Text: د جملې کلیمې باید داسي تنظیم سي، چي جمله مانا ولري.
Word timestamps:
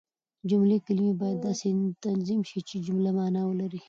د 0.41 0.43
جملې 0.49 0.77
کلیمې 0.85 1.13
باید 1.21 1.37
داسي 1.45 1.69
تنظیم 2.05 2.41
سي، 2.49 2.59
چي 2.69 2.75
جمله 2.87 3.09
مانا 3.17 3.41
ولري. 3.47 3.79